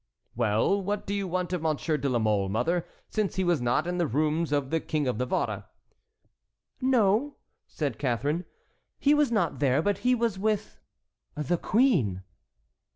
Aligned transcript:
"Well, 0.35 0.81
what 0.81 1.05
do 1.05 1.13
you 1.13 1.27
want 1.27 1.53
of 1.53 1.61
Monsieur 1.61 1.95
de 1.95 2.09
la 2.09 2.17
Mole, 2.17 2.49
mother, 2.49 2.87
since 3.07 3.35
he 3.35 3.43
was 3.43 3.61
not 3.61 3.85
in 3.85 3.99
the 3.99 4.07
rooms 4.07 4.51
of 4.51 4.71
the 4.71 4.79
King 4.79 5.07
of 5.07 5.17
Navarre?" 5.17 5.65
"No," 6.81 7.35
said 7.67 7.99
Catharine, 7.99 8.45
"he 8.97 9.13
was 9.13 9.31
not 9.31 9.59
there, 9.59 9.79
but 9.83 9.99
he 9.99 10.15
was 10.15 10.39
with—the 10.39 11.57
queen." 11.59 12.23